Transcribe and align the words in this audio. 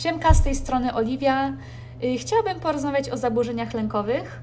Siemka, 0.00 0.34
z 0.34 0.42
tej 0.42 0.54
strony 0.54 0.94
Oliwia. 0.94 1.52
Y, 2.04 2.18
chciałabym 2.18 2.60
porozmawiać 2.60 3.10
o 3.10 3.16
zaburzeniach 3.16 3.74
lękowych. 3.74 4.40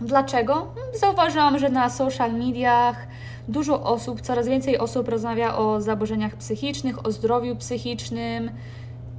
Dlaczego? 0.00 0.74
Zauważyłam, 1.00 1.58
że 1.58 1.68
na 1.68 1.90
social 1.90 2.32
mediach 2.32 3.06
dużo 3.48 3.82
osób, 3.82 4.20
coraz 4.20 4.48
więcej 4.48 4.78
osób 4.78 5.08
rozmawia 5.08 5.56
o 5.56 5.80
zaburzeniach 5.80 6.36
psychicznych, 6.36 7.06
o 7.06 7.12
zdrowiu 7.12 7.56
psychicznym 7.56 8.50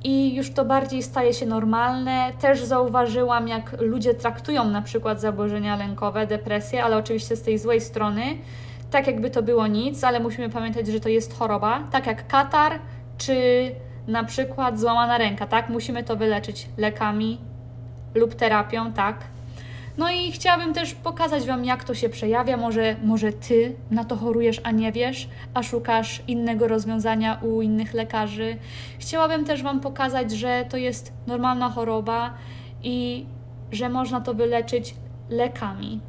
i 0.04 0.36
już 0.36 0.54
to 0.54 0.66
bardziej 0.66 1.04
staje 1.04 1.34
się 1.34 1.46
normalne. 1.46 2.32
Też 2.40 2.64
zauważyłam, 2.64 3.48
jak 3.48 3.82
ludzie 3.82 4.14
traktują 4.14 4.66
na 4.66 4.82
przykład 4.82 5.22
zaburzenia 5.22 5.76
lękowe, 5.76 6.28
depresję, 6.28 6.84
ale 6.84 6.98
oczywiście 6.98 7.36
z 7.36 7.42
tej 7.42 7.60
złej 7.60 7.82
strony, 7.82 8.24
tak 8.92 9.08
jakby 9.08 9.30
to 9.30 9.44
było 9.44 9.68
nic, 9.68 10.04
ale 10.04 10.20
musimy 10.20 10.50
pamiętać, 10.50 10.88
że 10.88 11.00
to 11.00 11.10
jest 11.10 11.38
choroba, 11.40 11.84
tak 11.92 12.08
jak 12.08 12.28
katar 12.28 12.80
czy 13.18 13.36
na 14.08 14.24
przykład 14.24 14.80
złamana 14.80 15.18
ręka, 15.18 15.48
tak? 15.48 15.70
Musimy 15.70 16.04
to 16.04 16.16
wyleczyć 16.16 16.70
lekami 16.78 17.38
lub 18.16 18.36
terapią, 18.36 18.94
tak? 18.94 19.18
No 19.98 20.12
i 20.12 20.32
chciałabym 20.32 20.74
też 20.74 20.94
pokazać 20.94 21.46
Wam, 21.46 21.66
jak 21.66 21.84
to 21.84 21.94
się 21.94 22.10
przejawia. 22.10 22.58
Może, 22.58 22.96
może 23.04 23.34
Ty 23.34 23.76
na 23.92 24.06
to 24.06 24.16
chorujesz, 24.16 24.62
a 24.64 24.72
nie 24.72 24.92
wiesz, 24.92 25.30
a 25.54 25.64
szukasz 25.64 26.22
innego 26.28 26.68
rozwiązania 26.68 27.40
u 27.42 27.62
innych 27.62 27.94
lekarzy. 27.94 28.58
Chciałabym 29.00 29.46
też 29.46 29.64
Wam 29.64 29.80
pokazać, 29.80 30.32
że 30.32 30.66
to 30.70 30.78
jest 30.78 31.14
normalna 31.28 31.70
choroba 31.70 32.34
i 32.84 33.26
że 33.72 33.90
można 33.90 34.22
to 34.22 34.34
wyleczyć 34.34 34.96
lekami. 35.30 36.00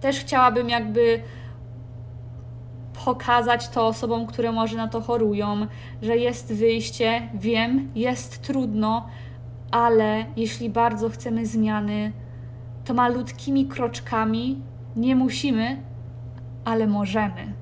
Też 0.00 0.20
chciałabym 0.20 0.68
jakby 0.68 1.20
pokazać 3.06 3.68
to 3.68 3.86
osobom, 3.86 4.26
które 4.26 4.52
może 4.52 4.76
na 4.76 4.88
to 4.88 5.00
chorują, 5.00 5.66
że 6.02 6.16
jest 6.16 6.52
wyjście. 6.52 7.28
Wiem, 7.34 7.90
jest 7.94 8.42
trudno, 8.42 9.08
ale 9.70 10.24
jeśli 10.36 10.70
bardzo 10.70 11.10
chcemy 11.10 11.46
zmiany, 11.46 12.12
to 12.84 12.94
malutkimi 12.94 13.66
kroczkami 13.66 14.60
nie 14.96 15.16
musimy, 15.16 15.82
ale 16.64 16.86
możemy. 16.86 17.52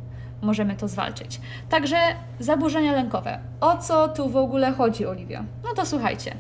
Możemy 0.42 0.76
to 0.76 0.88
zwalczyć. 0.88 1.40
Także 1.68 1.96
zaburzenia 2.38 2.92
lękowe. 2.92 3.38
O 3.60 3.76
co 3.78 4.08
tu 4.08 4.28
w 4.28 4.36
ogóle 4.36 4.72
chodzi, 4.72 5.06
Oliwia? 5.06 5.44
No 5.64 5.74
to 5.76 5.86
słuchajcie. 5.86 6.36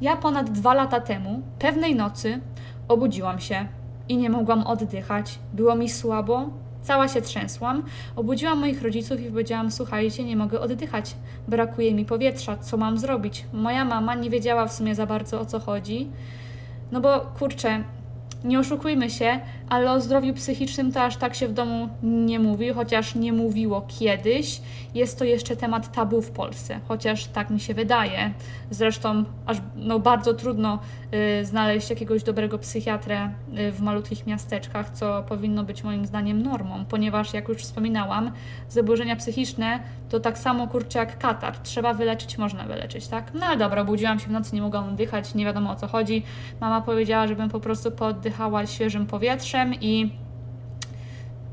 Ja 0.00 0.16
ponad 0.16 0.50
dwa 0.50 0.74
lata 0.74 1.00
temu, 1.00 1.42
pewnej 1.58 1.94
nocy, 1.94 2.40
obudziłam 2.88 3.40
się 3.40 3.66
i 4.08 4.16
nie 4.16 4.30
mogłam 4.30 4.66
oddychać. 4.66 5.38
Było 5.52 5.74
mi 5.74 5.88
słabo, 5.88 6.61
Cała 6.82 7.08
się 7.08 7.22
trzęsłam, 7.22 7.82
obudziłam 8.16 8.58
moich 8.58 8.82
rodziców 8.82 9.20
i 9.20 9.30
powiedziałam: 9.30 9.70
Słuchajcie, 9.70 10.24
nie 10.24 10.36
mogę 10.36 10.60
oddychać, 10.60 11.16
brakuje 11.48 11.94
mi 11.94 12.04
powietrza, 12.04 12.56
co 12.56 12.76
mam 12.76 12.98
zrobić? 12.98 13.44
Moja 13.52 13.84
mama 13.84 14.14
nie 14.14 14.30
wiedziała 14.30 14.66
w 14.66 14.72
sumie 14.72 14.94
za 14.94 15.06
bardzo 15.06 15.40
o 15.40 15.46
co 15.46 15.60
chodzi. 15.60 16.08
No 16.92 17.00
bo 17.00 17.20
kurczę, 17.20 17.84
nie 18.44 18.58
oszukujmy 18.58 19.10
się, 19.10 19.40
ale 19.68 19.92
o 19.92 20.00
zdrowiu 20.00 20.34
psychicznym 20.34 20.92
to 20.92 21.02
aż 21.02 21.16
tak 21.16 21.34
się 21.34 21.48
w 21.48 21.52
domu 21.52 21.88
nie 22.02 22.38
mówi, 22.38 22.72
chociaż 22.72 23.14
nie 23.14 23.32
mówiło 23.32 23.86
kiedyś. 23.98 24.60
Jest 24.94 25.18
to 25.18 25.24
jeszcze 25.24 25.56
temat 25.56 25.92
tabu 25.92 26.22
w 26.22 26.30
Polsce, 26.30 26.80
chociaż 26.88 27.26
tak 27.26 27.50
mi 27.50 27.60
się 27.60 27.74
wydaje. 27.74 28.32
Zresztą 28.70 29.24
aż 29.46 29.56
no, 29.76 29.98
bardzo 29.98 30.34
trudno 30.34 30.78
y, 31.40 31.44
znaleźć 31.44 31.90
jakiegoś 31.90 32.22
dobrego 32.22 32.58
psychiatrę 32.58 33.30
y, 33.58 33.72
w 33.72 33.80
malutkich 33.80 34.26
miasteczkach, 34.26 34.90
co 34.90 35.22
powinno 35.22 35.64
być 35.64 35.84
moim 35.84 36.06
zdaniem 36.06 36.42
normą, 36.42 36.84
ponieważ 36.88 37.34
jak 37.34 37.48
już 37.48 37.58
wspominałam, 37.58 38.32
zaburzenia 38.68 39.16
psychiczne 39.16 39.80
to 40.08 40.20
tak 40.20 40.38
samo 40.38 40.68
kurczę 40.68 40.98
jak 40.98 41.18
katar. 41.18 41.58
Trzeba 41.58 41.94
wyleczyć, 41.94 42.38
można 42.38 42.64
wyleczyć, 42.64 43.08
tak? 43.08 43.34
No 43.34 43.46
ale 43.46 43.56
dobra, 43.56 43.84
budziłam 43.84 44.18
się 44.18 44.26
w 44.26 44.30
nocy, 44.30 44.54
nie 44.54 44.62
mogłam 44.62 44.88
oddychać, 44.88 45.34
nie 45.34 45.44
wiadomo 45.44 45.70
o 45.70 45.76
co 45.76 45.88
chodzi. 45.88 46.22
Mama 46.60 46.80
powiedziała, 46.80 47.26
żebym 47.26 47.48
po 47.48 47.60
prostu 47.60 47.90
pooddychała 47.90 48.31
świeżym 48.66 49.06
powietrzem 49.06 49.74
i 49.80 50.12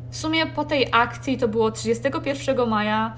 w 0.10 0.18
sumie 0.18 0.46
po 0.46 0.66
tej 0.66 0.88
akcji 0.92 1.38
to 1.38 1.48
było 1.48 1.72
31 1.72 2.70
maja 2.70 3.14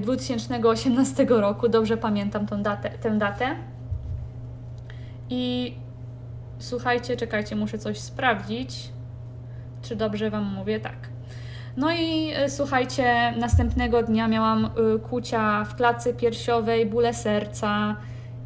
2018 0.00 1.22
y, 1.22 1.26
roku, 1.26 1.68
dobrze 1.68 1.96
pamiętam 1.96 2.46
tą 2.46 2.62
datę, 2.62 2.90
tę 2.90 3.18
datę. 3.18 3.56
I 5.30 5.74
słuchajcie, 6.58 7.16
czekajcie, 7.16 7.56
muszę 7.56 7.78
coś 7.78 7.98
sprawdzić. 7.98 8.88
Czy 9.82 9.96
dobrze 9.96 10.30
Wam 10.30 10.44
mówię? 10.44 10.80
Tak. 10.80 10.96
No 11.76 11.92
i 11.92 12.32
y, 12.44 12.50
słuchajcie, 12.50 13.34
następnego 13.38 14.02
dnia 14.02 14.28
miałam 14.28 14.64
y, 14.64 14.98
kucia 14.98 15.64
w 15.64 15.74
klatce 15.74 16.14
piersiowej, 16.14 16.86
bóle 16.86 17.14
serca 17.14 17.96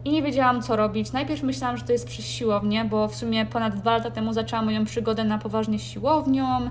i 0.05 0.11
nie 0.11 0.23
wiedziałam, 0.23 0.63
co 0.63 0.77
robić. 0.77 1.13
Najpierw 1.13 1.43
myślałam, 1.43 1.77
że 1.77 1.85
to 1.85 1.93
jest 1.93 2.07
przez 2.07 2.25
siłownię, 2.27 2.85
bo 2.85 3.09
w 3.09 3.15
sumie 3.15 3.47
ponad 3.47 3.77
dwa 3.77 3.97
lata 3.97 4.11
temu 4.11 4.33
zaczęłam 4.33 4.65
moją 4.65 4.85
przygodę 4.85 5.25
na 5.25 5.39
poważnie 5.39 5.79
z 5.79 5.83
siłownią. 5.83 6.71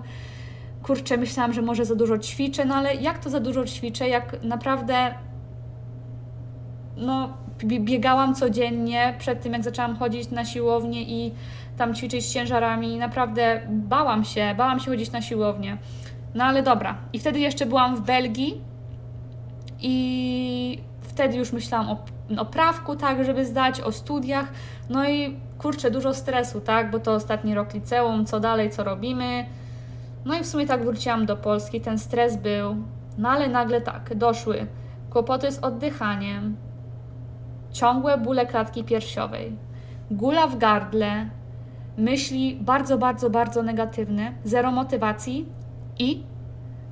Kurczę, 0.83 1.17
myślałam, 1.17 1.53
że 1.53 1.61
może 1.61 1.85
za 1.85 1.95
dużo 1.95 2.17
ćwiczę, 2.17 2.65
no 2.65 2.75
ale 2.75 2.95
jak 2.95 3.19
to 3.19 3.29
za 3.29 3.39
dużo 3.39 3.65
ćwiczę, 3.65 4.09
jak 4.09 4.43
naprawdę 4.43 5.13
no, 6.97 7.33
biegałam 7.63 8.35
codziennie 8.35 9.15
przed 9.19 9.41
tym, 9.41 9.53
jak 9.53 9.63
zaczęłam 9.63 9.95
chodzić 9.95 10.31
na 10.31 10.45
siłownię 10.45 11.01
i 11.01 11.31
tam 11.77 11.95
ćwiczyć 11.95 12.25
z 12.25 12.33
ciężarami. 12.33 12.97
Naprawdę 12.97 13.61
bałam 13.69 14.23
się, 14.23 14.55
bałam 14.57 14.79
się 14.79 14.91
chodzić 14.91 15.11
na 15.11 15.21
siłownię. 15.21 15.77
No 16.35 16.43
ale 16.43 16.63
dobra. 16.63 16.97
I 17.13 17.19
wtedy 17.19 17.39
jeszcze 17.39 17.65
byłam 17.65 17.95
w 17.95 18.01
Belgii 18.01 18.61
i 19.81 20.79
wtedy 21.19 21.37
już 21.37 21.51
myślałam 21.51 21.89
o, 21.89 21.97
o 22.41 22.45
prawku, 22.45 22.95
tak, 22.95 23.25
żeby 23.25 23.45
zdać, 23.45 23.81
o 23.81 23.91
studiach. 23.91 24.47
No 24.89 25.09
i 25.09 25.37
kurczę, 25.57 25.91
dużo 25.91 26.13
stresu, 26.13 26.61
tak, 26.61 26.91
bo 26.91 26.99
to 26.99 27.13
ostatni 27.13 27.55
rok 27.55 27.73
liceum, 27.73 28.25
co 28.25 28.39
dalej, 28.39 28.69
co 28.69 28.83
robimy. 28.83 29.45
No 30.25 30.35
i 30.39 30.43
w 30.43 30.47
sumie 30.47 30.67
tak 30.67 30.85
wróciłam 30.85 31.25
do 31.25 31.35
Polski, 31.35 31.81
ten 31.81 31.99
stres 31.99 32.37
był, 32.37 32.75
no 33.17 33.29
ale 33.29 33.47
nagle 33.47 33.81
tak, 33.81 34.15
doszły 34.15 34.67
kłopoty 35.09 35.51
z 35.51 35.59
oddychaniem, 35.59 36.55
ciągłe 37.71 38.17
bóle 38.17 38.45
klatki 38.45 38.83
piersiowej, 38.83 39.57
gula 40.11 40.47
w 40.47 40.57
gardle, 40.57 41.29
myśli 41.97 42.57
bardzo, 42.61 42.97
bardzo, 42.97 43.29
bardzo 43.29 43.63
negatywne, 43.63 44.33
zero 44.43 44.71
motywacji 44.71 45.45
i 45.99 46.23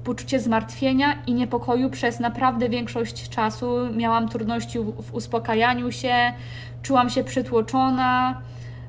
poczucie 0.04 0.40
zmartwienia 0.40 1.24
i 1.28 1.34
niepokoju 1.34 1.90
przez 1.90 2.20
naprawdę 2.20 2.70
większość 2.70 3.30
czasu. 3.30 3.78
Miałam 3.96 4.30
trudności 4.30 4.80
w 4.80 5.14
uspokajaniu 5.14 5.92
się, 5.92 6.34
czułam 6.82 7.10
się 7.10 7.24
przytłoczona. 7.24 8.42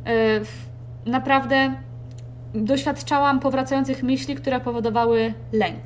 Yy, 0.07 1.11
naprawdę 1.11 1.75
doświadczałam 2.55 3.41
powracających 3.41 4.03
myśli, 4.03 4.35
które 4.35 4.61
powodowały 4.61 5.35
lęk. 5.53 5.83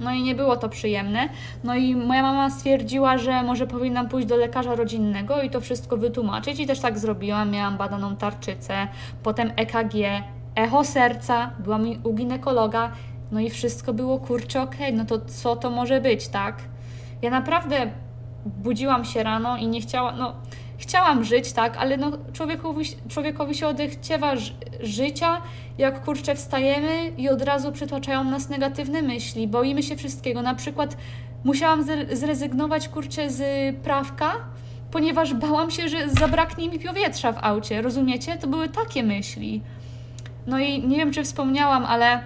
No 0.00 0.12
i 0.12 0.22
nie 0.22 0.34
było 0.34 0.56
to 0.56 0.68
przyjemne. 0.68 1.28
No 1.64 1.74
i 1.74 1.96
moja 1.96 2.22
mama 2.22 2.50
stwierdziła, 2.50 3.18
że 3.18 3.42
może 3.42 3.66
powinnam 3.66 4.08
pójść 4.08 4.28
do 4.28 4.36
lekarza 4.36 4.74
rodzinnego 4.74 5.42
i 5.42 5.50
to 5.50 5.60
wszystko 5.60 5.96
wytłumaczyć. 5.96 6.60
I 6.60 6.66
też 6.66 6.80
tak 6.80 6.98
zrobiłam. 6.98 7.50
Miałam 7.50 7.76
badaną 7.76 8.16
tarczycę, 8.16 8.88
potem 9.22 9.52
EKG, 9.56 9.94
echo 10.54 10.84
serca, 10.84 11.50
byłam 11.58 11.84
u 12.04 12.14
ginekologa. 12.14 12.90
No 13.32 13.40
i 13.40 13.50
wszystko 13.50 13.92
było 13.92 14.18
kurczę, 14.18 14.62
okej, 14.62 14.86
okay, 14.86 14.92
no 14.92 15.04
to 15.04 15.18
co 15.26 15.56
to 15.56 15.70
może 15.70 16.00
być, 16.00 16.28
tak? 16.28 16.56
Ja 17.22 17.30
naprawdę 17.30 17.90
budziłam 18.46 19.04
się 19.04 19.22
rano 19.22 19.56
i 19.56 19.66
nie 19.66 19.80
chciałam, 19.80 20.18
no 20.18 20.34
chciałam 20.78 21.24
żyć, 21.24 21.52
tak, 21.52 21.76
ale 21.76 21.96
no 21.96 22.10
człowiekowi, 22.32 22.84
człowiekowi 23.08 23.54
się 23.54 23.66
odechciewa 23.66 24.32
życia, 24.80 25.42
jak 25.78 26.04
kurczę 26.04 26.34
wstajemy 26.34 27.12
i 27.18 27.28
od 27.28 27.42
razu 27.42 27.72
przytłaczają 27.72 28.24
nas 28.24 28.48
negatywne 28.48 29.02
myśli, 29.02 29.48
boimy 29.48 29.82
się 29.82 29.96
wszystkiego. 29.96 30.42
Na 30.42 30.54
przykład 30.54 30.96
musiałam 31.44 31.84
zrezygnować 32.12 32.88
kurczę 32.88 33.30
z 33.30 33.42
prawka, 33.76 34.32
ponieważ 34.90 35.34
bałam 35.34 35.70
się, 35.70 35.88
że 35.88 36.08
zabraknie 36.08 36.68
mi 36.68 36.78
powietrza 36.78 37.32
w 37.32 37.44
aucie, 37.44 37.82
rozumiecie? 37.82 38.36
To 38.36 38.46
były 38.46 38.68
takie 38.68 39.02
myśli. 39.02 39.62
No 40.46 40.58
i 40.58 40.88
nie 40.88 40.96
wiem, 40.96 41.12
czy 41.12 41.24
wspomniałam, 41.24 41.84
ale 41.84 42.20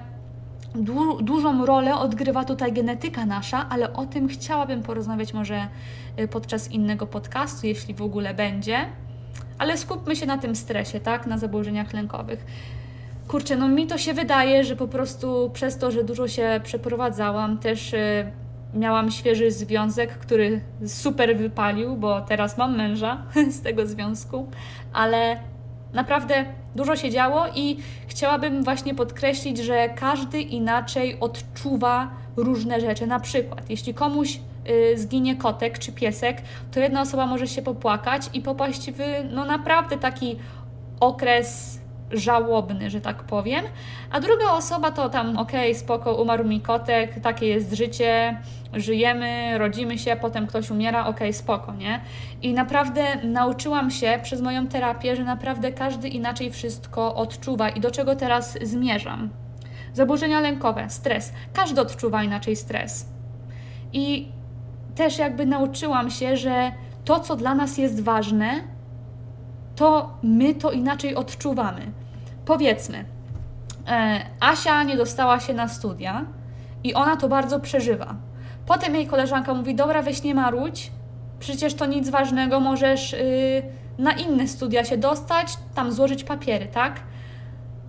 du 0.74 1.22
dużą 1.22 1.66
rolę 1.66 1.94
odgrywa 1.94 2.44
tutaj 2.44 2.72
genetyka 2.72 3.26
nasza, 3.26 3.66
ale 3.70 3.92
o 3.92 4.06
tym 4.06 4.28
chciałabym 4.28 4.82
porozmawiać 4.82 5.34
może 5.34 5.68
y, 6.20 6.28
podczas 6.28 6.70
innego 6.70 7.06
podcastu, 7.06 7.66
jeśli 7.66 7.94
w 7.94 8.02
ogóle 8.02 8.34
będzie. 8.34 8.86
Ale 9.58 9.78
skupmy 9.78 10.16
się 10.16 10.26
na 10.26 10.38
tym 10.38 10.56
stresie, 10.56 11.00
tak? 11.00 11.26
Na 11.26 11.38
zaburzeniach 11.38 11.92
lękowych. 11.92 12.46
Kurczę, 13.28 13.56
no 13.56 13.68
mi 13.68 13.86
to 13.86 13.98
się 13.98 14.14
wydaje, 14.14 14.64
że 14.64 14.76
po 14.76 14.88
prostu 14.88 15.50
przez 15.54 15.78
to, 15.78 15.90
że 15.90 16.04
dużo 16.04 16.28
się 16.28 16.60
przeprowadzałam, 16.64 17.58
też 17.58 17.92
y, 17.92 18.30
miałam 18.74 19.10
świeży 19.10 19.50
związek, 19.50 20.18
który 20.18 20.60
super 20.86 21.36
wypalił, 21.36 21.96
bo 21.96 22.20
teraz 22.20 22.58
mam 22.58 22.76
męża 22.76 23.22
z 23.58 23.60
tego 23.60 23.86
związku, 23.86 24.48
ale 24.92 25.36
Naprawdę 25.94 26.44
dużo 26.74 26.96
się 26.96 27.10
działo 27.10 27.44
i 27.54 27.76
chciałabym 28.14 28.64
właśnie 28.64 28.94
podkreślić, 28.94 29.58
że 29.58 29.88
każdy 29.88 30.40
inaczej 30.40 31.20
odczuwa 31.20 32.10
różne 32.36 32.80
rzeczy. 32.80 33.06
Na 33.06 33.20
przykład, 33.20 33.70
jeśli 33.70 33.94
komuś 33.94 34.40
y, 34.92 34.98
zginie 34.98 35.36
kotek 35.36 35.78
czy 35.78 35.92
piesek, 35.92 36.42
to 36.72 36.80
jedna 36.80 37.00
osoba 37.00 37.26
może 37.26 37.48
się 37.48 37.62
popłakać 37.62 38.22
i 38.34 38.40
popaść 38.40 38.90
w 38.90 38.98
no 39.30 39.44
naprawdę 39.44 39.98
taki 39.98 40.36
okres 41.00 41.80
żałobny, 42.10 42.90
że 42.90 43.00
tak 43.00 43.22
powiem, 43.22 43.64
a 44.10 44.20
druga 44.20 44.50
osoba 44.50 44.90
to 44.90 45.08
tam 45.08 45.38
okej, 45.38 45.70
okay, 45.70 45.80
spoko, 45.80 46.14
umarł 46.14 46.44
mi 46.44 46.60
kotek, 46.60 47.20
takie 47.20 47.46
jest 47.46 47.72
życie, 47.72 48.38
żyjemy, 48.72 49.58
rodzimy 49.58 49.98
się, 49.98 50.16
potem 50.16 50.46
ktoś 50.46 50.70
umiera, 50.70 51.00
okej, 51.00 51.12
okay, 51.14 51.32
spoko, 51.32 51.74
nie? 51.74 52.00
I 52.42 52.52
naprawdę 52.54 53.16
nauczyłam 53.24 53.90
się 53.90 54.18
przez 54.22 54.40
moją 54.40 54.66
terapię, 54.66 55.16
że 55.16 55.24
naprawdę 55.24 55.72
każdy 55.72 56.08
inaczej 56.08 56.50
wszystko 56.50 57.14
odczuwa 57.14 57.68
i 57.68 57.80
do 57.80 57.90
czego 57.90 58.16
teraz 58.16 58.58
zmierzam. 58.62 59.30
Zaburzenia 59.92 60.40
lękowe, 60.40 60.90
stres. 60.90 61.32
Każdy 61.52 61.80
odczuwa 61.80 62.24
inaczej 62.24 62.56
stres. 62.56 63.08
I 63.92 64.28
też 64.94 65.18
jakby 65.18 65.46
nauczyłam 65.46 66.10
się, 66.10 66.36
że 66.36 66.72
to, 67.04 67.20
co 67.20 67.36
dla 67.36 67.54
nas 67.54 67.78
jest 67.78 68.02
ważne, 68.02 68.73
to 69.76 70.18
my 70.22 70.54
to 70.54 70.70
inaczej 70.70 71.14
odczuwamy. 71.14 71.92
Powiedzmy, 72.44 73.04
e, 73.88 74.20
Asia 74.40 74.82
nie 74.82 74.96
dostała 74.96 75.40
się 75.40 75.54
na 75.54 75.68
studia 75.68 76.24
i 76.84 76.94
ona 76.94 77.16
to 77.16 77.28
bardzo 77.28 77.60
przeżywa. 77.60 78.14
Potem 78.66 78.94
jej 78.94 79.06
koleżanka 79.06 79.54
mówi: 79.54 79.74
Dobra, 79.74 80.02
weź 80.02 80.22
nie 80.22 80.34
marudź, 80.34 80.90
przecież 81.38 81.74
to 81.74 81.86
nic 81.86 82.08
ważnego, 82.08 82.60
możesz 82.60 83.12
yy, 83.12 83.18
na 83.98 84.12
inne 84.12 84.48
studia 84.48 84.84
się 84.84 84.96
dostać, 84.96 85.48
tam 85.74 85.92
złożyć 85.92 86.24
papiery, 86.24 86.66
tak? 86.66 87.00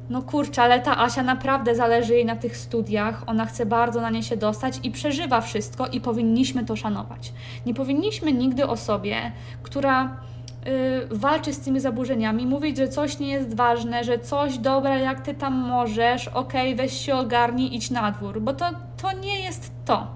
No 0.09 0.21
kurczę, 0.21 0.63
ale 0.63 0.79
ta 0.79 0.97
Asia 0.97 1.23
naprawdę 1.23 1.75
zależy 1.75 2.13
jej 2.13 2.25
na 2.25 2.35
tych 2.35 2.57
studiach, 2.57 3.23
ona 3.27 3.45
chce 3.45 3.65
bardzo 3.65 4.01
na 4.01 4.09
nie 4.09 4.23
się 4.23 4.37
dostać 4.37 4.79
i 4.83 4.91
przeżywa 4.91 5.41
wszystko 5.41 5.87
i 5.87 6.01
powinniśmy 6.01 6.65
to 6.65 6.75
szanować. 6.75 7.33
Nie 7.65 7.73
powinniśmy 7.73 8.33
nigdy 8.33 8.67
osobie, 8.67 9.31
która 9.63 10.17
Y, 10.67 11.07
walczy 11.11 11.53
z 11.53 11.59
tymi 11.59 11.79
zaburzeniami, 11.79 12.45
mówić, 12.45 12.77
że 12.77 12.87
coś 12.87 13.19
nie 13.19 13.29
jest 13.29 13.55
ważne, 13.55 14.03
że 14.03 14.19
coś 14.19 14.57
dobra, 14.57 14.97
jak 14.97 15.21
ty 15.21 15.33
tam 15.33 15.53
możesz, 15.53 16.27
okej, 16.27 16.73
okay, 16.73 16.75
weź 16.75 17.05
się 17.05 17.15
ogarnij, 17.15 17.75
idź 17.75 17.91
na 17.91 18.11
dwór, 18.11 18.41
bo 18.41 18.53
to, 18.53 18.65
to 19.01 19.11
nie 19.11 19.39
jest 19.39 19.71
to. 19.85 20.07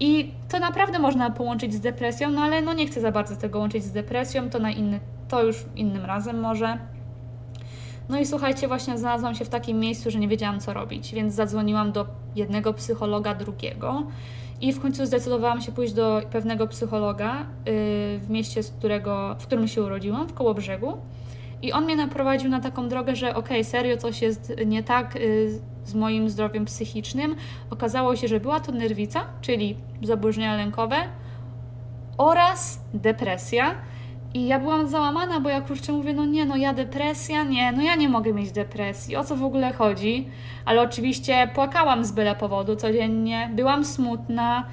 I 0.00 0.30
to 0.48 0.58
naprawdę 0.58 0.98
można 0.98 1.30
połączyć 1.30 1.74
z 1.74 1.80
depresją, 1.80 2.30
no 2.30 2.40
ale 2.40 2.62
no 2.62 2.72
nie 2.72 2.86
chcę 2.86 3.00
za 3.00 3.12
bardzo 3.12 3.36
tego 3.36 3.58
łączyć 3.58 3.84
z 3.84 3.92
depresją, 3.92 4.50
to 4.50 4.58
na 4.58 4.70
inny, 4.70 5.00
to 5.28 5.42
już 5.42 5.64
innym 5.76 6.04
razem 6.04 6.40
może. 6.40 6.78
No 8.08 8.18
i 8.18 8.26
słuchajcie, 8.26 8.68
właśnie 8.68 8.98
znalazłam 8.98 9.34
się 9.34 9.44
w 9.44 9.48
takim 9.48 9.80
miejscu, 9.80 10.10
że 10.10 10.18
nie 10.18 10.28
wiedziałam 10.28 10.60
co 10.60 10.72
robić, 10.72 11.14
więc 11.14 11.34
zadzwoniłam 11.34 11.92
do 11.92 12.06
jednego 12.34 12.74
psychologa, 12.74 13.34
drugiego. 13.34 14.06
I 14.60 14.72
w 14.72 14.80
końcu 14.80 15.06
zdecydowałam 15.06 15.60
się 15.60 15.72
pójść 15.72 15.92
do 15.92 16.22
pewnego 16.30 16.66
psychologa 16.66 17.36
yy, 17.38 17.44
w 18.18 18.26
mieście, 18.28 18.62
z 18.62 18.70
którego, 18.70 19.36
w 19.38 19.46
którym 19.46 19.68
się 19.68 19.82
urodziłam, 19.82 20.28
w 20.28 20.34
Kołobrzegu. 20.34 20.96
I 21.62 21.72
on 21.72 21.84
mnie 21.84 21.96
naprowadził 21.96 22.50
na 22.50 22.60
taką 22.60 22.88
drogę, 22.88 23.16
że 23.16 23.30
okej, 23.30 23.40
okay, 23.40 23.64
serio 23.64 23.96
coś 23.96 24.22
jest 24.22 24.52
nie 24.66 24.82
tak 24.82 25.14
yy, 25.14 25.60
z 25.84 25.94
moim 25.94 26.30
zdrowiem 26.30 26.64
psychicznym. 26.64 27.36
Okazało 27.70 28.16
się, 28.16 28.28
że 28.28 28.40
była 28.40 28.60
to 28.60 28.72
nerwica, 28.72 29.24
czyli 29.40 29.76
zaburzenia 30.02 30.56
lękowe 30.56 30.96
oraz 32.18 32.80
depresja 32.94 33.74
i 34.36 34.46
ja 34.46 34.60
byłam 34.60 34.88
załamana, 34.88 35.40
bo 35.40 35.48
ja 35.48 35.60
kurczę 35.60 35.92
mówię, 35.92 36.14
no 36.14 36.24
nie, 36.24 36.46
no 36.46 36.56
ja 36.56 36.74
depresja, 36.74 37.42
nie, 37.42 37.72
no 37.72 37.82
ja 37.82 37.94
nie 37.94 38.08
mogę 38.08 38.32
mieć 38.32 38.52
depresji, 38.52 39.16
o 39.16 39.24
co 39.24 39.36
w 39.36 39.44
ogóle 39.44 39.72
chodzi? 39.72 40.28
Ale 40.64 40.82
oczywiście 40.82 41.50
płakałam 41.54 42.04
z 42.04 42.12
byle 42.12 42.34
powodu 42.34 42.76
codziennie, 42.76 43.50
byłam 43.54 43.84
smutna, 43.84 44.66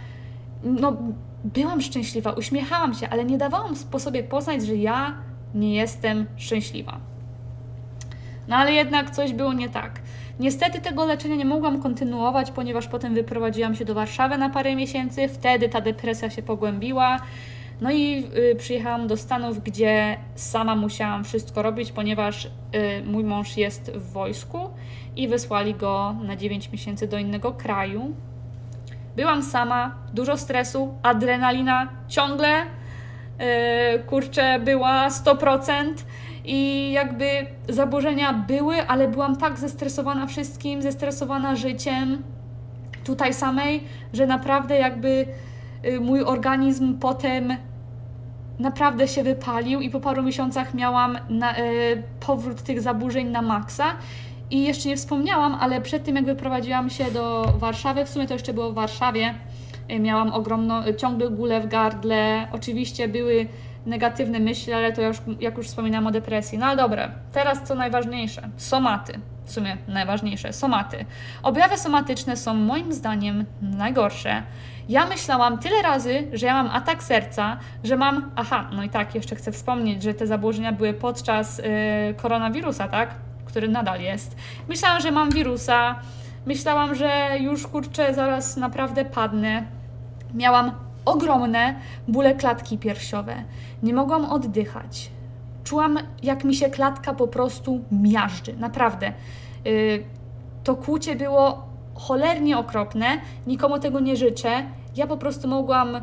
no 0.63 0.97
byłam 1.43 1.81
szczęśliwa, 1.81 2.31
uśmiechałam 2.31 2.93
się, 2.93 3.09
ale 3.09 3.25
nie 3.25 3.37
dawałam 3.37 3.73
po 3.91 3.99
sobie 3.99 4.23
poznać, 4.23 4.65
że 4.65 4.75
ja 4.75 5.17
nie 5.55 5.75
jestem 5.75 6.25
szczęśliwa. 6.37 6.97
No 8.47 8.55
ale 8.55 8.73
jednak 8.73 9.09
coś 9.09 9.33
było 9.33 9.53
nie 9.53 9.69
tak. 9.69 9.99
Niestety 10.39 10.81
tego 10.81 11.05
leczenia 11.05 11.35
nie 11.35 11.45
mogłam 11.45 11.81
kontynuować, 11.81 12.51
ponieważ 12.51 12.87
potem 12.87 13.13
wyprowadziłam 13.13 13.75
się 13.75 13.85
do 13.85 13.93
Warszawy 13.93 14.37
na 14.37 14.49
parę 14.49 14.75
miesięcy, 14.75 15.27
wtedy 15.27 15.69
ta 15.69 15.81
depresja 15.81 16.29
się 16.29 16.41
pogłębiła. 16.41 17.19
No 17.83 17.91
i 17.91 18.27
y, 18.51 18.55
przyjechałam 18.55 19.07
do 19.07 19.17
Stanów, 19.17 19.63
gdzie 19.63 20.17
sama 20.35 20.75
musiałam 20.75 21.23
wszystko 21.23 21.61
robić, 21.61 21.91
ponieważ 21.91 22.45
y, 22.45 22.49
mój 23.05 23.23
mąż 23.23 23.57
jest 23.57 23.91
w 23.91 24.11
wojsku 24.11 24.69
i 25.15 25.27
wysłali 25.27 25.75
go 25.75 26.15
na 26.23 26.35
9 26.35 26.71
miesięcy 26.71 27.07
do 27.07 27.17
innego 27.17 27.51
kraju. 27.51 28.15
Byłam 29.15 29.43
sama, 29.43 29.95
dużo 30.13 30.37
stresu, 30.37 30.93
adrenalina 31.03 31.89
ciągle, 32.07 32.61
y, 32.61 32.65
kurczę, 34.07 34.59
była 34.59 35.09
100% 35.09 35.93
i 36.45 36.91
jakby 36.91 37.27
zaburzenia 37.69 38.33
były, 38.33 38.87
ale 38.87 39.07
byłam 39.07 39.35
tak 39.35 39.59
zestresowana 39.59 40.27
wszystkim, 40.27 40.81
zestresowana 40.81 41.55
życiem 41.55 42.23
tutaj 43.03 43.33
samej, 43.33 43.83
że 44.13 44.27
naprawdę 44.27 44.77
jakby 44.77 45.25
mój 46.01 46.21
organizm 46.21 46.99
potem 46.99 47.57
naprawdę 48.59 49.07
się 49.07 49.23
wypalił 49.23 49.81
i 49.81 49.89
po 49.89 49.99
paru 49.99 50.23
miesiącach 50.23 50.73
miałam 50.73 51.17
na, 51.29 51.59
y, 51.59 52.03
powrót 52.19 52.61
tych 52.61 52.81
zaburzeń 52.81 53.27
na 53.27 53.41
maksa. 53.41 53.85
I 54.51 54.63
jeszcze 54.63 54.89
nie 54.89 54.97
wspomniałam, 54.97 55.57
ale 55.59 55.81
przed 55.81 56.03
tym 56.03 56.15
jak 56.15 56.25
wyprowadziłam 56.25 56.89
się 56.89 57.11
do 57.11 57.53
Warszawy, 57.57 58.05
w 58.05 58.09
sumie 58.09 58.27
to 58.27 58.33
jeszcze 58.33 58.53
było 58.53 58.71
w 58.71 58.75
Warszawie, 58.75 59.33
y, 59.91 59.99
miałam 59.99 60.33
ogromną, 60.33 60.83
ciągle 60.97 61.29
gulę 61.29 61.61
w 61.61 61.67
gardle. 61.67 62.47
Oczywiście 62.51 63.07
były 63.07 63.47
negatywne 63.85 64.39
myśli, 64.39 64.73
ale 64.73 64.93
to 64.93 65.01
już, 65.01 65.17
jak 65.39 65.57
już 65.57 65.67
wspominałam 65.67 66.07
o 66.07 66.11
depresji. 66.11 66.57
No 66.57 66.65
ale 66.65 66.77
dobra, 66.77 67.11
teraz 67.31 67.63
co 67.63 67.75
najważniejsze, 67.75 68.49
somaty. 68.57 69.19
W 69.45 69.51
sumie 69.51 69.77
najważniejsze, 69.87 70.53
somaty. 70.53 71.05
Objawy 71.43 71.77
somatyczne 71.77 72.37
są 72.37 72.53
moim 72.53 72.93
zdaniem 72.93 73.45
najgorsze. 73.61 74.43
Ja 74.89 75.05
myślałam 75.05 75.57
tyle 75.57 75.81
razy, 75.81 76.27
że 76.33 76.45
ja 76.45 76.63
mam 76.63 76.75
atak 76.75 77.03
serca, 77.03 77.57
że 77.83 77.97
mam. 77.97 78.31
Aha, 78.35 78.69
no 78.75 78.83
i 78.83 78.89
tak, 78.89 79.15
jeszcze 79.15 79.35
chcę 79.35 79.51
wspomnieć, 79.51 80.03
że 80.03 80.13
te 80.13 80.27
zaburzenia 80.27 80.71
były 80.71 80.93
podczas 80.93 81.57
yy, 81.57 81.65
koronawirusa, 82.17 82.87
tak? 82.87 83.09
Który 83.45 83.67
nadal 83.67 84.01
jest. 84.01 84.35
Myślałam, 84.69 85.01
że 85.01 85.11
mam 85.11 85.31
wirusa. 85.31 85.95
Myślałam, 86.45 86.95
że 86.95 87.29
już 87.39 87.67
kurczę, 87.67 88.13
zaraz 88.13 88.57
naprawdę 88.57 89.05
padnę. 89.05 89.63
Miałam 90.33 90.71
ogromne 91.05 91.75
bóle 92.07 92.35
klatki 92.35 92.77
piersiowe. 92.77 93.35
Nie 93.83 93.93
mogłam 93.93 94.25
oddychać. 94.25 95.11
Czułam, 95.63 95.99
jak 96.23 96.43
mi 96.43 96.55
się 96.55 96.69
klatka 96.69 97.13
po 97.13 97.27
prostu 97.27 97.81
miażdży. 97.91 98.53
Naprawdę. 98.53 99.13
Yy, 99.65 100.03
to 100.63 100.75
kłucie 100.75 101.15
było 101.15 101.67
cholernie 101.95 102.57
okropne, 102.57 103.05
nikomu 103.47 103.79
tego 103.79 103.99
nie 103.99 104.15
życzę. 104.15 104.63
Ja 104.95 105.07
po 105.07 105.17
prostu 105.17 105.47
mogłam 105.47 106.01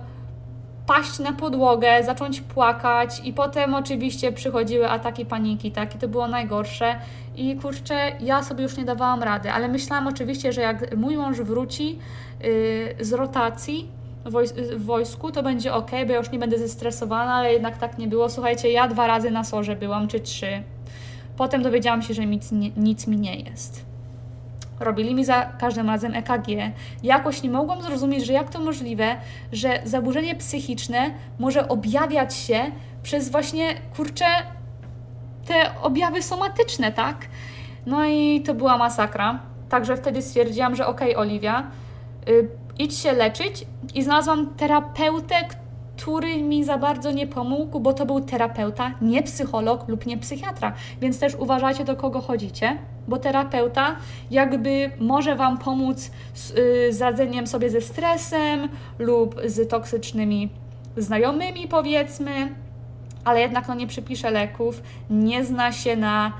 paść 0.87 1.19
na 1.19 1.33
podłogę, 1.33 2.05
zacząć 2.05 2.41
płakać 2.41 3.21
i 3.25 3.33
potem 3.33 3.75
oczywiście 3.75 4.33
przychodziły 4.33 4.91
ataki 4.91 5.27
paniki, 5.27 5.71
tak, 5.71 5.95
i 5.95 5.99
to 5.99 6.09
było 6.09 6.29
najgorsze. 6.29 6.97
I 7.37 7.57
kurczę, 7.57 8.13
ja 8.21 8.43
sobie 8.43 8.63
już 8.63 8.77
nie 8.77 8.85
dawałam 8.85 9.23
rady, 9.23 9.53
ale 9.53 9.69
myślałam 9.69 10.07
oczywiście, 10.07 10.53
że 10.53 10.61
jak 10.61 10.97
mój 10.97 11.17
mąż 11.17 11.41
wróci 11.41 11.99
yy, 12.41 13.05
z 13.05 13.13
rotacji, 13.13 13.89
w 14.25 14.85
wojsku, 14.85 15.33
to 15.33 15.43
będzie 15.43 15.75
ok, 15.75 15.91
bo 15.91 16.13
ja 16.13 16.19
już 16.19 16.31
nie 16.31 16.39
będę 16.39 16.59
zestresowana, 16.59 17.35
ale 17.35 17.53
jednak 17.53 17.79
tak 17.79 17.99
nie 17.99 18.09
było. 18.09 18.29
Słuchajcie, 18.29 18.73
ja 18.73 18.89
dwa 18.89 19.07
razy 19.07 19.31
na 19.31 19.45
sorze 19.45 19.77
byłam, 19.77 20.09
czy 20.09 20.21
trzy. 20.21 20.63
Potem 21.37 21.63
dowiedziałam 21.63 22.03
się, 22.03 22.15
że 22.15 22.27
nic, 22.27 22.53
nie, 22.53 22.71
nic 22.77 23.07
mi 23.07 23.17
nie 23.17 23.37
jest. 23.37 23.85
Robili 24.81 25.15
mi 25.15 25.25
za 25.25 25.45
każdym 25.45 25.87
razem 25.87 26.15
EKG. 26.15 26.49
Jakoś 27.03 27.43
nie 27.43 27.51
mogłam 27.51 27.83
zrozumieć, 27.83 28.27
że 28.27 28.33
jak 28.33 28.51
to 28.51 28.61
możliwe, 28.61 29.17
że 29.53 29.81
zaburzenie 29.85 30.35
psychiczne 30.35 31.11
może 31.39 31.69
objawiać 31.69 32.35
się 32.35 32.61
przez 33.03 33.31
właśnie, 33.31 33.75
kurczę, 33.97 34.27
te 35.47 35.81
objawy 35.83 36.23
somatyczne, 36.23 36.93
tak? 36.93 37.17
No 37.87 38.05
i 38.07 38.43
to 38.47 38.55
była 38.55 38.79
masakra. 38.79 39.41
Także 39.69 39.97
wtedy 39.97 40.23
stwierdziłam, 40.23 40.77
że 40.77 40.87
okej, 40.87 41.11
okay, 41.11 41.23
Oliwia, 41.23 41.67
y, 42.29 42.49
idź 42.81 42.99
się 42.99 43.13
leczyć 43.13 43.67
i 43.95 44.03
znalazłam 44.03 44.55
terapeutę, 44.55 45.35
który 45.97 46.43
mi 46.43 46.65
za 46.65 46.79
bardzo 46.79 47.11
nie 47.13 47.27
pomógł, 47.27 47.81
bo 47.81 47.93
to 47.93 48.07
był 48.07 48.21
terapeuta, 48.21 48.95
nie 49.03 49.23
psycholog 49.23 49.89
lub 49.89 50.07
nie 50.07 50.19
psychiatra. 50.19 50.73
Więc 51.01 51.19
też 51.19 51.35
uważajcie, 51.35 51.85
do 51.85 51.97
kogo 51.97 52.21
chodzicie, 52.21 52.79
bo 53.09 53.17
terapeuta 53.17 53.97
jakby 54.31 54.91
może 55.01 55.37
Wam 55.37 55.59
pomóc 55.59 56.11
z, 56.35 56.51
yy, 56.51 57.01
radzeniem 57.01 57.47
sobie 57.47 57.71
ze 57.71 57.81
stresem 57.81 58.69
lub 58.99 59.41
z 59.45 59.69
toksycznymi 59.69 60.49
znajomymi, 60.97 61.69
powiedzmy, 61.69 62.55
ale 63.25 63.41
jednak 63.41 63.69
no, 63.69 63.75
nie 63.75 63.87
przypisze 63.87 64.31
leków, 64.31 64.83
nie 65.11 65.45
zna 65.45 65.73
się 65.73 65.97
na 65.97 66.33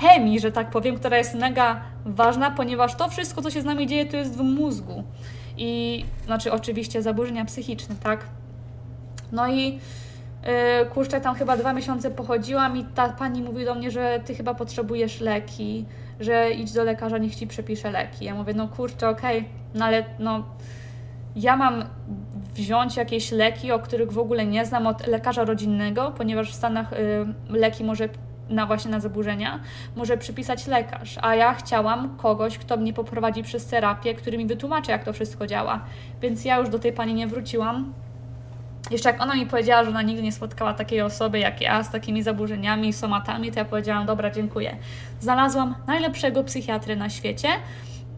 chemii, 0.00 0.40
że 0.40 0.52
tak 0.52 0.70
powiem, 0.70 0.96
która 0.96 1.18
jest 1.18 1.34
mega 1.34 1.80
ważna, 2.04 2.50
ponieważ 2.50 2.94
to 2.94 3.08
wszystko, 3.08 3.42
co 3.42 3.50
się 3.50 3.62
z 3.62 3.64
nami 3.64 3.86
dzieje, 3.86 4.06
to 4.06 4.16
jest 4.16 4.36
w 4.36 4.42
mózgu. 4.42 5.04
I 5.56 6.04
znaczy 6.24 6.52
oczywiście 6.52 7.02
zaburzenia 7.02 7.44
psychiczne, 7.44 7.94
tak? 8.02 8.24
No 9.32 9.48
i 9.48 9.64
yy, 9.66 10.86
kurczę, 10.94 11.20
tam 11.20 11.34
chyba 11.34 11.56
dwa 11.56 11.72
miesiące 11.72 12.10
pochodziłam 12.10 12.76
i 12.76 12.84
ta 12.84 13.08
pani 13.08 13.42
mówi 13.42 13.64
do 13.64 13.74
mnie, 13.74 13.90
że 13.90 14.20
ty 14.24 14.34
chyba 14.34 14.54
potrzebujesz 14.54 15.20
leki, 15.20 15.84
że 16.20 16.50
idź 16.50 16.72
do 16.72 16.84
lekarza, 16.84 17.18
niech 17.18 17.34
ci 17.34 17.46
przepisze 17.46 17.90
leki. 17.90 18.24
Ja 18.24 18.34
mówię, 18.34 18.54
no 18.54 18.68
kurczę, 18.68 19.08
okej, 19.08 19.38
okay, 19.38 19.50
no 19.74 19.84
ale 19.84 20.04
no 20.18 20.44
ja 21.36 21.56
mam 21.56 21.84
wziąć 22.54 22.96
jakieś 22.96 23.32
leki, 23.32 23.72
o 23.72 23.78
których 23.78 24.12
w 24.12 24.18
ogóle 24.18 24.46
nie 24.46 24.66
znam 24.66 24.86
od 24.86 25.06
lekarza 25.06 25.44
rodzinnego, 25.44 26.12
ponieważ 26.16 26.50
w 26.52 26.54
Stanach 26.54 26.92
y, 26.92 26.96
leki 27.48 27.84
może 27.84 28.08
na 28.50 28.66
właśnie 28.66 28.90
na 28.90 29.00
zaburzenia 29.00 29.60
może 29.96 30.16
przypisać 30.16 30.66
lekarz, 30.66 31.18
a 31.22 31.34
ja 31.34 31.54
chciałam 31.54 32.16
kogoś, 32.16 32.58
kto 32.58 32.76
mnie 32.76 32.92
poprowadzi 32.92 33.42
przez 33.42 33.66
terapię, 33.66 34.14
który 34.14 34.38
mi 34.38 34.46
wytłumaczy, 34.46 34.90
jak 34.90 35.04
to 35.04 35.12
wszystko 35.12 35.46
działa. 35.46 35.80
Więc 36.22 36.44
ja 36.44 36.58
już 36.58 36.68
do 36.68 36.78
tej 36.78 36.92
pani 36.92 37.14
nie 37.14 37.26
wróciłam. 37.26 37.92
Jeszcze 38.90 39.10
jak 39.10 39.22
ona 39.22 39.34
mi 39.34 39.46
powiedziała, 39.46 39.84
że 39.84 39.90
ona 39.90 40.02
nigdy 40.02 40.22
nie 40.22 40.32
spotkała 40.32 40.74
takiej 40.74 41.00
osoby 41.00 41.38
jak 41.38 41.60
ja 41.60 41.82
z 41.82 41.90
takimi 41.90 42.22
zaburzeniami 42.22 42.92
somatami, 42.92 43.52
to 43.52 43.58
ja 43.58 43.64
powiedziałam: 43.64 44.06
Dobra, 44.06 44.30
dziękuję. 44.30 44.76
Znalazłam 45.20 45.74
najlepszego 45.86 46.44
psychiatry 46.44 46.96
na 46.96 47.10
świecie, 47.10 47.48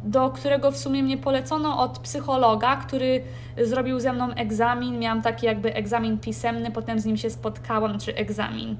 do 0.05 0.31
którego 0.31 0.71
w 0.71 0.77
sumie 0.77 1.03
mnie 1.03 1.19
polecono 1.19 1.79
od 1.79 1.99
psychologa, 1.99 2.77
który 2.77 3.23
zrobił 3.65 4.01
ze 4.01 4.13
mną 4.13 4.35
egzamin. 4.35 4.99
Miałam 4.99 5.23
taki 5.23 5.47
jakby 5.47 5.75
egzamin 5.75 6.19
pisemny, 6.19 6.71
potem 6.71 7.01
z 7.01 7.05
nim 7.05 7.17
się 7.17 7.31
spotkałam, 7.31 7.99
czy 7.99 8.15
egzamin. 8.15 8.77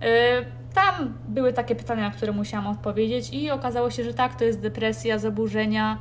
Yy, 0.00 0.08
tam 0.74 1.14
były 1.28 1.52
takie 1.52 1.74
pytania, 1.74 2.02
na 2.02 2.10
które 2.10 2.32
musiałam 2.32 2.66
odpowiedzieć, 2.66 3.30
i 3.32 3.50
okazało 3.50 3.90
się, 3.90 4.04
że 4.04 4.14
tak, 4.14 4.34
to 4.34 4.44
jest 4.44 4.60
depresja, 4.60 5.18
zaburzenia 5.18 5.98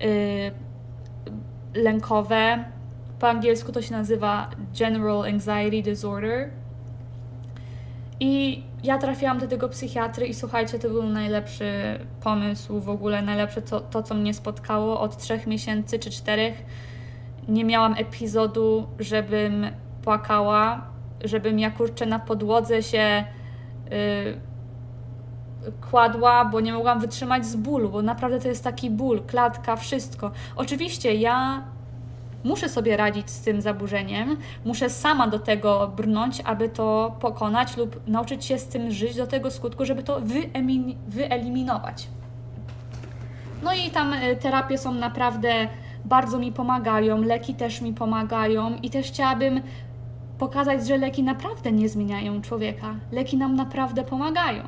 yy, 0.00 1.82
lękowe. 1.82 2.64
Po 3.18 3.28
angielsku 3.28 3.72
to 3.72 3.82
się 3.82 3.92
nazywa 3.92 4.50
General 4.78 5.22
Anxiety 5.22 5.82
Disorder. 5.82 6.50
I 8.20 8.62
ja 8.82 8.98
trafiłam 8.98 9.38
do 9.38 9.46
tego 9.46 9.68
psychiatry 9.68 10.26
i 10.26 10.34
słuchajcie, 10.34 10.78
to 10.78 10.88
był 10.88 11.02
najlepszy 11.02 11.98
pomysł 12.20 12.80
w 12.80 12.88
ogóle, 12.88 13.22
najlepsze 13.22 13.62
to, 13.62 13.80
to 13.80 14.02
co 14.02 14.14
mnie 14.14 14.34
spotkało 14.34 15.00
od 15.00 15.16
trzech 15.16 15.46
miesięcy 15.46 15.98
czy 15.98 16.10
czterech. 16.10 16.64
Nie 17.48 17.64
miałam 17.64 17.94
epizodu, 17.98 18.86
żebym 18.98 19.66
płakała, 20.02 20.86
żebym 21.24 21.58
ja 21.58 21.70
kurczę 21.70 22.06
na 22.06 22.18
podłodze 22.18 22.82
się 22.82 23.24
kładła, 25.90 26.44
bo 26.44 26.60
nie 26.60 26.72
mogłam 26.72 27.00
wytrzymać 27.00 27.46
z 27.46 27.56
bólu, 27.56 27.88
bo 27.88 28.02
naprawdę 28.02 28.40
to 28.40 28.48
jest 28.48 28.64
taki 28.64 28.90
ból, 28.90 29.22
klatka, 29.22 29.76
wszystko. 29.76 30.30
Oczywiście 30.56 31.14
ja 31.14 31.62
muszę 32.44 32.68
sobie 32.68 32.96
radzić 32.96 33.30
z 33.30 33.40
tym 33.40 33.60
zaburzeniem, 33.60 34.36
muszę 34.64 34.90
sama 34.90 35.28
do 35.28 35.38
tego 35.38 35.92
brnąć, 35.96 36.42
aby 36.44 36.68
to 36.68 37.16
pokonać 37.20 37.76
lub 37.76 38.08
nauczyć 38.08 38.44
się 38.44 38.58
z 38.58 38.66
tym 38.66 38.90
żyć 38.90 39.16
do 39.16 39.26
tego 39.26 39.50
skutku, 39.50 39.84
żeby 39.84 40.02
to 40.02 40.20
wyeliminować. 41.08 42.08
No 43.62 43.72
i 43.74 43.90
tam 43.90 44.12
y, 44.12 44.36
terapie 44.36 44.78
są 44.78 44.94
naprawdę 44.94 45.68
bardzo 46.04 46.38
mi 46.38 46.52
pomagają, 46.52 47.22
leki 47.22 47.54
też 47.54 47.80
mi 47.80 47.92
pomagają 47.92 48.76
i 48.82 48.90
też 48.90 49.06
chciałabym 49.06 49.60
pokazać, 50.38 50.86
że 50.86 50.98
leki 50.98 51.22
naprawdę 51.22 51.72
nie 51.72 51.88
zmieniają 51.88 52.42
człowieka. 52.42 52.94
Leki 53.12 53.36
nam 53.36 53.56
naprawdę 53.56 54.04
pomagają. 54.04 54.62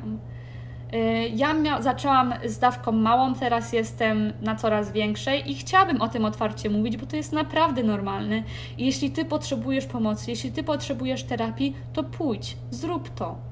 Y, 0.93 1.29
ja 1.35 1.81
zaczęłam 1.81 2.33
z 2.45 2.59
dawką 2.59 2.91
małą, 2.91 3.35
teraz 3.35 3.73
jestem 3.73 4.33
na 4.41 4.55
coraz 4.55 4.91
większej 4.91 5.51
i 5.51 5.55
chciałabym 5.55 6.01
o 6.01 6.07
tym 6.07 6.25
otwarcie 6.25 6.69
mówić, 6.69 6.97
bo 6.97 7.05
to 7.05 7.15
jest 7.15 7.33
naprawdę 7.33 7.83
normalne. 7.83 8.43
Jeśli 8.77 9.11
ty 9.11 9.25
potrzebujesz 9.25 9.85
pomocy, 9.85 10.31
jeśli 10.31 10.51
ty 10.51 10.63
potrzebujesz 10.63 11.23
terapii, 11.23 11.75
to 11.93 12.03
pójdź, 12.03 12.57
zrób 12.71 13.09
to. 13.09 13.49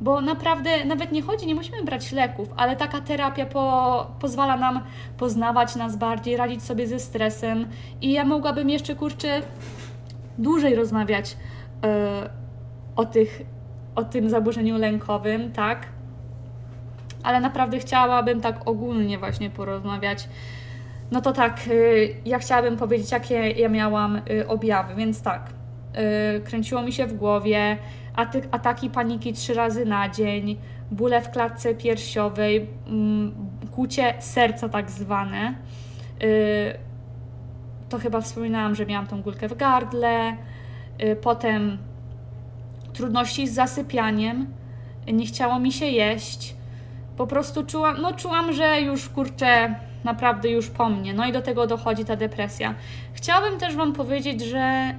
Bo 0.00 0.20
naprawdę 0.20 0.84
nawet 0.84 1.12
nie 1.12 1.22
chodzi, 1.22 1.46
nie 1.46 1.54
musimy 1.54 1.84
brać 1.84 2.12
leków, 2.12 2.48
ale 2.56 2.76
taka 2.76 3.00
terapia 3.00 3.46
po, 3.46 4.06
pozwala 4.20 4.56
nam 4.56 4.80
poznawać 5.16 5.76
nas 5.76 5.96
bardziej, 5.96 6.36
radzić 6.36 6.62
sobie 6.62 6.86
ze 6.86 6.98
stresem. 6.98 7.66
I 8.00 8.12
ja 8.12 8.24
mogłabym 8.24 8.70
jeszcze 8.70 8.94
kurczę 8.94 9.42
dłużej 10.38 10.74
rozmawiać 10.74 11.36
yy, 11.82 11.88
o, 12.96 13.04
tych, 13.04 13.42
o 13.94 14.04
tym 14.04 14.30
zaburzeniu 14.30 14.78
lękowym, 14.78 15.52
tak? 15.52 15.86
ale 17.22 17.40
naprawdę 17.40 17.78
chciałabym 17.78 18.40
tak 18.40 18.68
ogólnie 18.68 19.18
właśnie 19.18 19.50
porozmawiać. 19.50 20.28
No 21.10 21.20
to 21.20 21.32
tak, 21.32 21.60
y, 21.68 22.14
ja 22.24 22.38
chciałabym 22.38 22.76
powiedzieć, 22.76 23.12
jakie 23.12 23.50
ja 23.50 23.68
miałam 23.68 24.20
y, 24.30 24.48
objawy, 24.48 24.94
więc 24.94 25.22
tak, 25.22 25.50
kręciło 26.44 26.82
mi 26.82 26.92
się 26.92 27.06
w 27.06 27.14
głowie, 27.14 27.78
ataki 28.50 28.90
paniki 28.90 29.32
trzy 29.32 29.54
razy 29.54 29.86
na 29.86 30.08
dzień, 30.08 30.56
bóle 30.90 31.22
w 31.22 31.30
klatce 31.30 31.74
piersiowej, 31.74 32.66
mm, 32.86 33.34
kłucie 33.70 34.14
serca 34.18 34.68
tak 34.68 34.90
zwane. 34.90 35.54
To 37.88 37.98
chyba 37.98 38.20
wspominałam, 38.20 38.74
że 38.74 38.86
miałam 38.86 39.06
tą 39.06 39.22
gulkę 39.22 39.48
w 39.48 39.56
gardle, 39.56 40.36
potem 41.22 41.78
trudności 42.92 43.48
z 43.48 43.54
zasypianiem, 43.54 44.46
nie 45.12 45.26
chciało 45.26 45.58
mi 45.58 45.72
się 45.72 45.86
jeść, 45.86 46.56
po 47.16 47.26
prostu 47.26 47.66
czułam, 47.66 47.96
no 48.02 48.12
czułam, 48.12 48.52
że 48.52 48.80
już 48.80 49.08
kurczę, 49.08 49.74
naprawdę 50.04 50.50
już 50.50 50.70
po 50.70 50.88
mnie. 50.88 51.14
No 51.14 51.26
i 51.26 51.32
do 51.32 51.42
tego 51.42 51.66
dochodzi 51.66 52.04
ta 52.04 52.16
depresja. 52.16 52.74
Chciałabym 53.12 53.58
też 53.58 53.76
Wam 53.76 53.92
powiedzieć, 53.92 54.40
że 54.44 54.94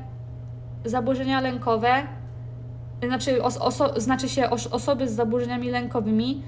zaburzenia 0.86 1.42
lękowe, 1.42 2.04
znaczy, 3.04 3.44
oso, 3.44 4.02
znaczy 4.02 4.30
się 4.30 4.50
osoby 4.50 5.08
z 5.08 5.12
zaburzeniami 5.12 5.70
lękowymi 5.70 6.44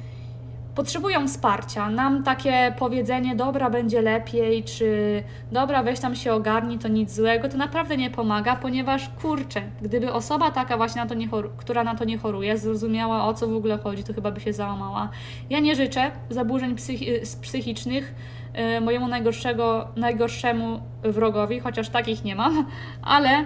potrzebują 0.75 1.27
wsparcia. 1.27 1.89
Nam 1.89 2.23
takie 2.23 2.73
powiedzenie, 2.79 3.35
dobra, 3.35 3.69
będzie 3.69 4.01
lepiej, 4.01 4.63
czy 4.63 5.23
dobra, 5.51 5.83
weź 5.83 5.99
tam 5.99 6.15
się 6.15 6.33
ogarnij, 6.33 6.79
to 6.79 6.87
nic 6.87 7.15
złego, 7.15 7.49
to 7.49 7.57
naprawdę 7.57 7.97
nie 7.97 8.09
pomaga, 8.09 8.55
ponieważ 8.55 9.09
kurczę, 9.21 9.61
gdyby 9.81 10.13
osoba 10.13 10.51
taka 10.51 10.77
właśnie, 10.77 11.01
na 11.01 11.07
to 11.07 11.15
nie 11.15 11.27
która 11.57 11.83
na 11.83 11.95
to 11.95 12.05
nie 12.05 12.17
choruje, 12.17 12.57
zrozumiała 12.57 13.25
o 13.25 13.33
co 13.33 13.47
w 13.47 13.55
ogóle 13.55 13.77
chodzi, 13.77 14.03
to 14.03 14.13
chyba 14.13 14.31
by 14.31 14.39
się 14.39 14.53
załamała. 14.53 15.09
Ja 15.49 15.59
nie 15.59 15.75
życzę 15.75 16.11
zaburzeń 16.29 16.75
psychi 16.75 17.07
psychicznych 17.41 18.15
yy, 18.53 18.81
mojemu 18.81 19.07
najgorszego, 19.07 19.87
najgorszemu 19.95 20.79
wrogowi, 21.03 21.59
chociaż 21.59 21.89
takich 21.89 22.23
nie 22.23 22.35
mam, 22.35 22.65
ale 23.01 23.45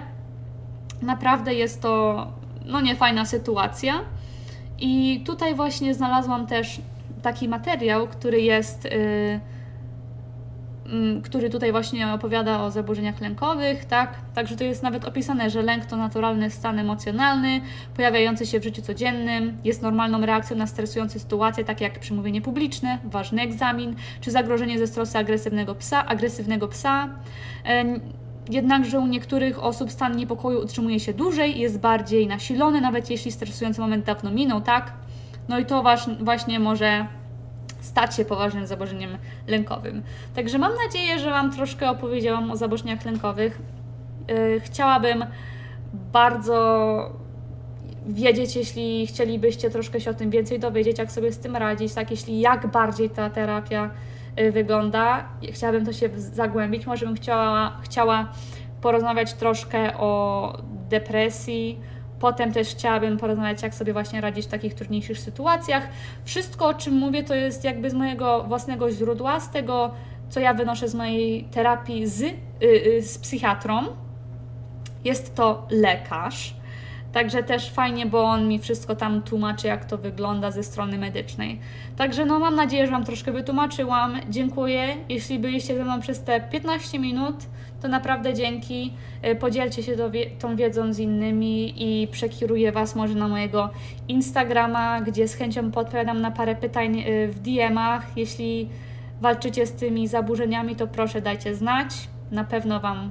naprawdę 1.02 1.54
jest 1.54 1.82
to 1.82 2.26
no 2.66 2.80
niefajna 2.80 3.24
sytuacja. 3.24 3.94
I 4.78 5.22
tutaj 5.26 5.54
właśnie 5.54 5.94
znalazłam 5.94 6.46
też 6.46 6.80
taki 7.26 7.48
materiał, 7.48 8.08
który 8.08 8.40
jest, 8.40 8.84
yy, 8.84 9.40
yy, 10.92 11.22
który 11.22 11.50
tutaj 11.50 11.72
właśnie 11.72 12.12
opowiada 12.12 12.62
o 12.62 12.70
zaburzeniach 12.70 13.20
lękowych, 13.20 13.84
tak? 13.84 14.14
Także 14.34 14.56
to 14.56 14.64
jest 14.64 14.82
nawet 14.82 15.04
opisane, 15.04 15.50
że 15.50 15.62
lęk 15.62 15.86
to 15.86 15.96
naturalny 15.96 16.50
stan 16.50 16.78
emocjonalny, 16.78 17.60
pojawiający 17.96 18.46
się 18.46 18.60
w 18.60 18.64
życiu 18.64 18.82
codziennym, 18.82 19.58
jest 19.64 19.82
normalną 19.82 20.26
reakcją 20.26 20.56
na 20.56 20.66
stresujące 20.66 21.18
sytuacje, 21.18 21.64
takie 21.64 21.84
jak 21.84 21.98
przemówienie 21.98 22.42
publiczne, 22.42 22.98
ważny 23.04 23.42
egzamin, 23.42 23.94
czy 24.20 24.30
zagrożenie 24.30 24.78
ze 24.78 24.86
strony 24.86 25.10
agresywnego 25.14 25.74
psa, 25.74 26.06
agresywnego 26.06 26.68
psa. 26.68 27.08
Jednakże 28.50 29.00
u 29.00 29.06
niektórych 29.06 29.62
osób 29.62 29.90
stan 29.90 30.16
niepokoju 30.16 30.60
utrzymuje 30.60 31.00
się 31.00 31.14
dłużej 31.14 31.58
jest 31.58 31.80
bardziej 31.80 32.26
nasilony, 32.26 32.80
nawet 32.80 33.10
jeśli 33.10 33.32
stresujący 33.32 33.80
moment 33.80 34.04
dawno 34.04 34.30
minął, 34.30 34.60
tak? 34.60 34.92
No 35.48 35.58
i 35.58 35.66
to 35.66 35.84
właśnie 36.20 36.60
może 36.60 37.06
stać 37.86 38.16
się 38.16 38.24
poważnym 38.24 38.66
zaburzeniem 38.66 39.18
lękowym. 39.46 40.02
Także 40.34 40.58
mam 40.58 40.72
nadzieję, 40.84 41.18
że 41.18 41.30
Wam 41.30 41.52
troszkę 41.52 41.90
opowiedziałam 41.90 42.50
o 42.50 42.56
zaburzeniach 42.56 43.04
lękowych. 43.04 43.58
Yy, 44.28 44.60
chciałabym 44.60 45.24
bardzo 46.12 47.16
wiedzieć, 48.06 48.56
jeśli 48.56 49.06
chcielibyście 49.06 49.70
troszkę 49.70 50.00
się 50.00 50.10
o 50.10 50.14
tym 50.14 50.30
więcej 50.30 50.60
dowiedzieć, 50.60 50.98
jak 50.98 51.12
sobie 51.12 51.32
z 51.32 51.38
tym 51.38 51.56
radzić, 51.56 51.94
tak, 51.94 52.10
jeśli 52.10 52.40
jak 52.40 52.66
bardziej 52.66 53.10
ta 53.10 53.30
terapia 53.30 53.90
yy, 54.36 54.52
wygląda. 54.52 55.28
Chciałabym 55.52 55.86
to 55.86 55.92
się 55.92 56.08
zagłębić, 56.16 56.86
może 56.86 57.06
bym 57.06 57.14
chciała, 57.14 57.76
chciała 57.82 58.28
porozmawiać 58.80 59.34
troszkę 59.34 59.96
o 59.96 60.52
depresji, 60.88 61.80
Potem 62.20 62.52
też 62.52 62.68
chciałabym 62.68 63.16
porozmawiać, 63.16 63.62
jak 63.62 63.74
sobie 63.74 63.92
właśnie 63.92 64.20
radzić 64.20 64.46
w 64.46 64.48
takich 64.48 64.74
trudniejszych 64.74 65.18
sytuacjach. 65.18 65.88
Wszystko, 66.24 66.66
o 66.66 66.74
czym 66.74 66.94
mówię, 66.94 67.24
to 67.24 67.34
jest 67.34 67.64
jakby 67.64 67.90
z 67.90 67.94
mojego 67.94 68.44
własnego 68.44 68.90
źródła, 68.90 69.40
z 69.40 69.50
tego, 69.50 69.90
co 70.28 70.40
ja 70.40 70.54
wynoszę 70.54 70.88
z 70.88 70.94
mojej 70.94 71.44
terapii 71.44 72.06
z, 72.06 72.20
yy, 72.20 73.02
z 73.02 73.18
psychiatrą. 73.18 73.82
Jest 75.04 75.34
to 75.34 75.66
lekarz. 75.70 76.55
Także 77.16 77.42
też 77.42 77.70
fajnie, 77.70 78.06
bo 78.06 78.24
on 78.24 78.48
mi 78.48 78.58
wszystko 78.58 78.96
tam 78.96 79.22
tłumaczy, 79.22 79.66
jak 79.66 79.84
to 79.84 79.98
wygląda 79.98 80.50
ze 80.50 80.62
strony 80.62 80.98
medycznej. 80.98 81.60
Także 81.96 82.26
no 82.26 82.38
mam 82.38 82.54
nadzieję, 82.54 82.86
że 82.86 82.92
Wam 82.92 83.04
troszkę 83.04 83.32
wytłumaczyłam. 83.32 84.20
Dziękuję. 84.30 84.96
Jeśli 85.08 85.38
byliście 85.38 85.76
ze 85.76 85.84
mną 85.84 86.00
przez 86.00 86.22
te 86.22 86.40
15 86.40 86.98
minut, 86.98 87.36
to 87.82 87.88
naprawdę 87.88 88.34
dzięki. 88.34 88.92
Y, 89.26 89.36
podzielcie 89.36 89.82
się 89.82 89.96
tą 90.38 90.56
wiedzą 90.56 90.92
z 90.92 90.98
innymi 90.98 91.74
i 91.76 92.08
przekieruję 92.08 92.72
Was 92.72 92.96
może 92.96 93.14
na 93.14 93.28
mojego 93.28 93.70
Instagrama, 94.08 95.00
gdzie 95.00 95.28
z 95.28 95.34
chęcią 95.34 95.70
podpowiadam 95.70 96.20
na 96.20 96.30
parę 96.30 96.54
pytań 96.54 97.00
y, 97.00 97.28
w 97.28 97.40
DM-ach. 97.40 98.16
Jeśli 98.16 98.68
walczycie 99.20 99.66
z 99.66 99.72
tymi 99.72 100.08
zaburzeniami, 100.08 100.76
to 100.76 100.86
proszę 100.86 101.20
dajcie 101.20 101.54
znać. 101.54 101.88
Na 102.30 102.44
pewno 102.44 102.80
Wam 102.80 103.10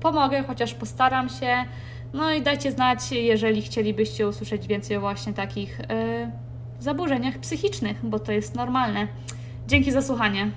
pomogę, 0.00 0.42
chociaż 0.42 0.74
postaram 0.74 1.28
się. 1.28 1.64
No 2.14 2.32
i 2.32 2.42
dajcie 2.42 2.72
znać, 2.72 3.12
jeżeli 3.12 3.62
chcielibyście 3.62 4.28
usłyszeć 4.28 4.66
więcej 4.66 4.96
o 4.96 5.00
właśnie 5.00 5.32
takich 5.32 5.78
yy, 5.78 6.30
zaburzeniach 6.78 7.38
psychicznych, 7.38 7.96
bo 8.02 8.18
to 8.18 8.32
jest 8.32 8.54
normalne. 8.54 9.08
Dzięki 9.66 9.92
za 9.92 10.02
słuchanie. 10.02 10.50